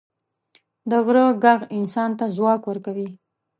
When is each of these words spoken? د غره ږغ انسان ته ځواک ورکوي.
د 0.89 0.91
غره 1.05 1.25
ږغ 1.41 1.59
انسان 1.77 2.09
ته 2.19 2.25
ځواک 2.35 2.61
ورکوي. 2.65 3.07